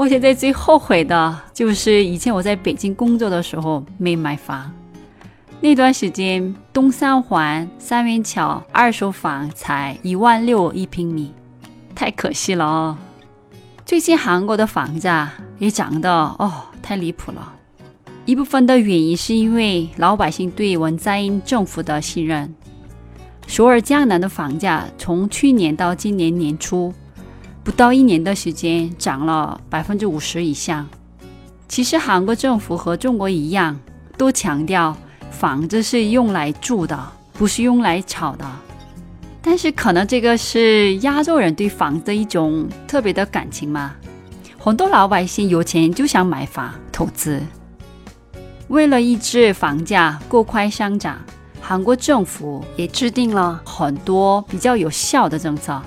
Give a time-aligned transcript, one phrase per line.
[0.00, 4.72] 我现在最后悔的就是以前我在北京工作的时候没买房。
[5.60, 11.34] 那段时间，东三环三元桥二手房才一万六一平米，
[11.94, 12.96] 太可惜了哦。
[13.84, 17.52] 最近韩国的房价也涨得哦太离谱了。
[18.24, 22.54] 一部分的原因是因为老百姓对文在寅政府的信任。
[23.46, 26.90] 首尔江南的房价从去年到今年年初。
[27.70, 30.88] 不到一年的时间，涨了百分之五十以上。
[31.68, 33.78] 其实韩国政府和中国一样，
[34.18, 34.96] 都强调
[35.30, 37.00] 房子是用来住的，
[37.32, 38.44] 不是用来炒的。
[39.40, 43.94] 但是可能这个是亚洲人对房子的一种特别的感情嘛。
[44.58, 47.40] 很多老百姓有钱就想买房投资。
[48.66, 51.16] 为了抑制房价过快上涨，
[51.60, 55.80] 韩国政府也制定了很多比较有效的政策。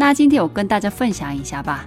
[0.00, 1.86] 那今天我跟大家分享一下吧。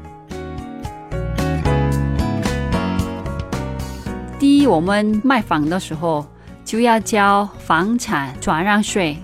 [4.38, 6.24] 第一，我们卖房的时候
[6.64, 9.18] 就要交房产转让税。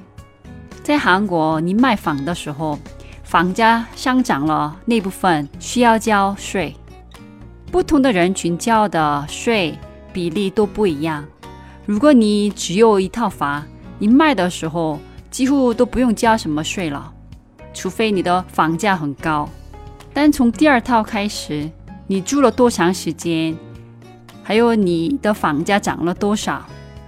[0.81, 2.79] 在韩国，你卖房的时候，
[3.21, 6.75] 房价上涨了，那部分需要交税。
[7.71, 9.77] 不同的人群交的税
[10.11, 11.23] 比例都不一样。
[11.85, 13.63] 如果你只有一套房，
[13.99, 17.13] 你卖的时候几乎都不用交什么税了。
[17.73, 19.47] 除非你的房价很高，
[20.13, 21.69] 但从第二套开始，
[22.07, 23.55] 你住了多长时间，
[24.43, 26.65] 还有你的房价涨了多少，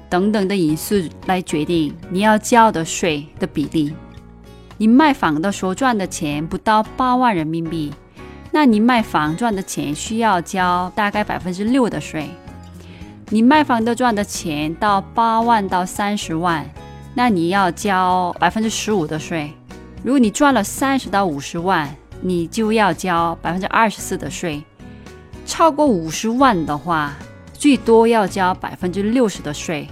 [0.10, 0.96] 等等的因素
[1.26, 3.94] 来决定你要交的税的比例。
[4.78, 7.92] 你卖房的时候赚的钱不到八万人民币，
[8.52, 12.30] 那你卖房赚的钱需要交大概百分之六的税。
[13.30, 16.70] 你卖房的赚的钱到八万到三十万，
[17.14, 19.52] 那你要交百分之十五的税。
[20.04, 24.64] 如果你赚了三十到五十万，你就要交百分之二十四的税；
[25.46, 27.14] 超过五十万的话，
[27.54, 29.88] 最多要交百分之六十的税。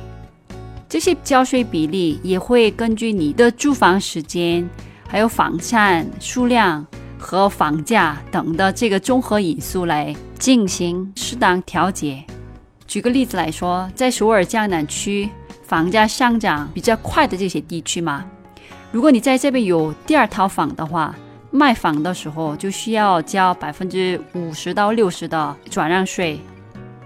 [0.87, 4.67] 这些交税比例也会根据你的住房时间、
[5.07, 6.83] 还有房产数量
[7.19, 12.23] 和房价等的这个综合因素来进行适当调节。
[12.87, 15.29] 举个例子来说，在首尔江南区
[15.61, 18.25] 房价上涨比较快的这些地区嘛。
[18.91, 21.15] 如果你在这边有第二套房的话，
[21.51, 26.39] 卖房的时候就需要交百分之五十到六十的转让税。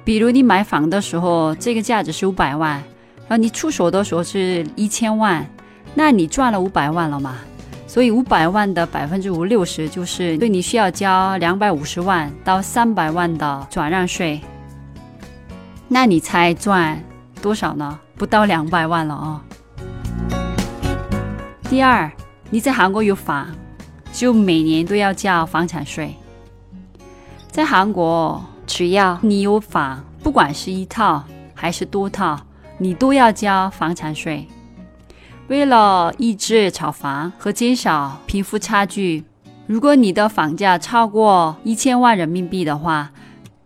[0.06, 2.76] 比如你买房的时候，这个价值是五百万，
[3.28, 5.46] 然后你出手的时候是一千万，
[5.94, 7.36] 那你赚了五百万了嘛？
[7.86, 14.42] 所以五百万的百分之五六十就是对你需要交两百五十万到三百万的转让税。
[15.88, 17.02] 那你猜赚
[17.42, 18.00] 多少呢？
[18.16, 19.44] 不到两百万了啊！
[21.70, 22.12] 第二，
[22.52, 23.48] 你在韩国有房，
[24.12, 26.16] 就每年都要交房产税。
[27.50, 31.24] 在韩国，只要你有房，不管是一套
[31.56, 32.40] 还是多套，
[32.78, 34.48] 你都要交房产税。
[35.48, 39.24] 为了抑制炒房和减少贫富差距，
[39.66, 43.12] 如果你的房价超过一千万人民币的话，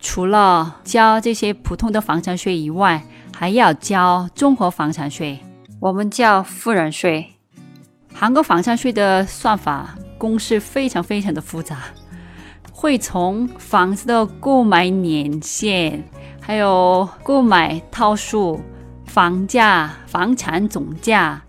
[0.00, 3.04] 除了交这些普通的房产税以外，
[3.36, 5.40] 还要交综合房产税，
[5.80, 7.34] 我们叫富人税。
[8.20, 11.76] 韩国房产税的算法公式非常非常的复杂，
[12.72, 16.02] 会从房子的购买年限，
[16.40, 18.60] 还有购买套数、
[19.06, 21.40] 房价、房产总价，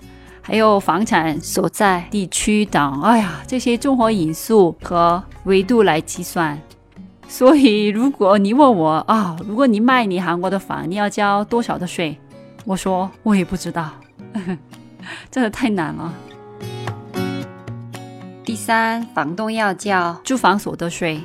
[0.43, 6.61] 还有房产所在地区等，哎呀，这些综合因素和维度来计算。
[7.27, 12.15] 所以，如果你问我啊，如果你卖你韩国的房，你要交多少的税？
[12.63, 13.89] 我说我也不知道，
[15.31, 16.13] 真的太难了。
[18.49, 21.21] 第三，房东要交住房所得税。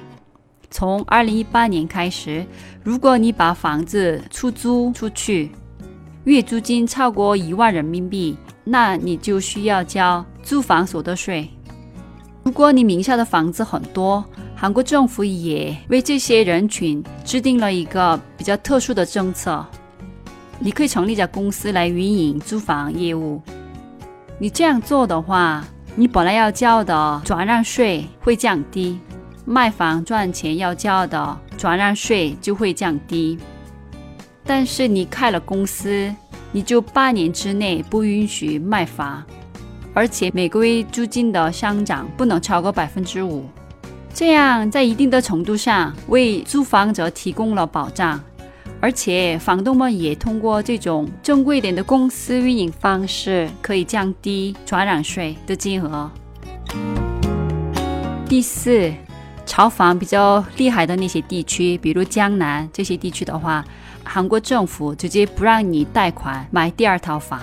[0.70, 2.44] 从二零一八年开始，
[2.82, 5.50] 如果你把房子出租出去，
[6.24, 11.48] 月租金超过一万人民币，那你就需要交住房所得税。
[12.42, 14.22] 如果你名下的房子很多，
[14.54, 19.64] 韩国政府也为这些人群制定了一个比较特殊的政策，
[20.58, 23.40] 你可以成立一家公司来运营租房业务。
[24.38, 25.64] 你这样做的话，
[25.96, 28.98] 你本来要交的转让税会降低，
[29.44, 33.38] 卖房赚钱要交的转让税就会降低。
[34.44, 36.12] 但是你开了公司，
[36.50, 39.22] 你就八年之内不允许卖房，
[39.94, 43.44] 而且每个月租金的上涨不能超过百分之五。
[44.12, 48.20] 这样在一定的程度上为租房者提供了保障。
[48.84, 56.10] 而且房东们也通过这种正规点的公司运营方式，可以降低转让税的金额。
[58.28, 58.92] 第四，
[59.46, 63.64] 炒房比较厉害的那些地区，比如江南这些地区的话，
[64.04, 67.40] 韩国政府直接不让你贷款买第二套房，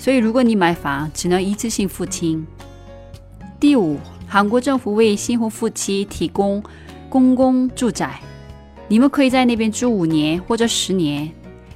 [0.00, 2.44] 所以如果你买房，只能一次性付清。
[3.60, 6.60] 第五，韩国政府为新婚夫妻提供
[7.08, 8.20] 公共住宅。
[8.88, 11.30] 你们可以在那边住五年或者十年，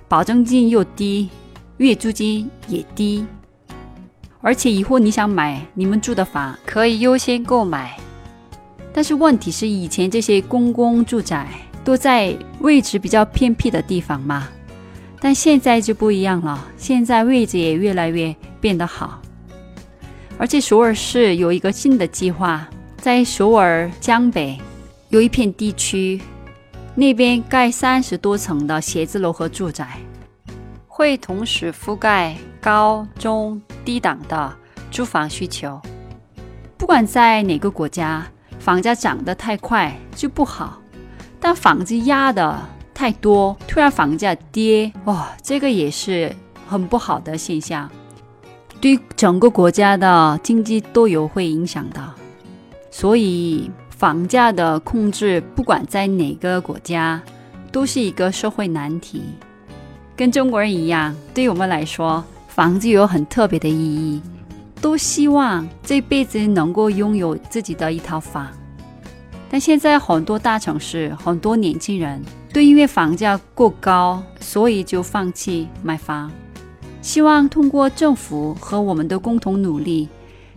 [0.06, 1.30] 保证金又低，
[1.78, 3.24] 月租金也低，
[4.42, 7.96] 而且以后你想买你们住的房，可以优先购买。
[8.92, 11.48] 但是问题是，以前这些公共住宅
[11.84, 14.48] 都在位置比较偏僻的地方嘛，
[15.20, 19.22] 但现在就不一样了，现在位置也越来越变得好，
[20.36, 22.68] 而且首尔市有一个新的计划，
[22.98, 24.58] 在首尔江北
[25.08, 26.20] 有一片地区。
[26.98, 29.98] 那边盖三十多层的写字楼和住宅，
[30.88, 34.56] 会同时覆盖高中低档的
[34.90, 35.78] 住房需求。
[36.78, 38.26] 不管在哪个国家，
[38.58, 40.80] 房价涨得太快就不好，
[41.38, 42.58] 但房子压的
[42.94, 46.34] 太多，突然房价跌，哇，这个也是
[46.66, 47.90] 很不好的现象，
[48.80, 52.02] 对整个国家的经济都有会影响的。
[52.90, 53.70] 所以。
[53.96, 57.18] 房价的控制，不管在哪个国家，
[57.72, 59.22] 都是一个社会难题。
[60.14, 64.20] 跟中国人一样，对我们来说，房子有很特别的意义，
[64.82, 68.48] 都希望这辈子能够拥有自己的一套房。
[69.48, 72.22] 但现在很多大城市，很多年轻人
[72.52, 76.30] 都因为房价过高，所以就放弃买房。
[77.00, 80.06] 希望通过政府和我们的共同努力。